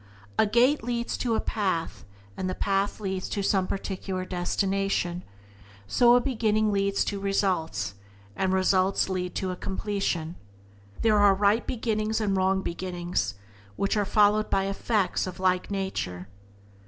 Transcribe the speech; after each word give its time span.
A 0.39 0.47
gate 0.47 0.83
leads 0.83 1.15
to 1.17 1.35
a 1.35 1.39
path, 1.39 2.05
and 2.35 2.49
the 2.49 2.55
path 2.55 2.99
leads 2.99 3.29
to 3.29 3.43
some 3.43 3.67
particular 3.67 4.25
destination; 4.25 5.23
so 5.85 6.15
a 6.15 6.19
beginning 6.19 6.71
leads 6.71 7.05
to 7.05 7.19
results, 7.19 7.93
and 8.35 8.51
results 8.51 9.09
lead 9.09 9.35
to 9.35 9.51
a 9.51 9.55
completion. 9.55 10.37
There 11.03 11.19
are 11.19 11.35
right 11.35 11.67
beginnings 11.67 12.19
and 12.19 12.35
wrong 12.35 12.63
beginnings, 12.63 13.35
which 13.75 13.95
are 13.95 14.03
followed 14.03 14.49
by 14.49 14.63
effects 14.65 15.27
of 15.27 15.37
a 15.37 15.43
like 15.43 15.69
nature. 15.69 16.27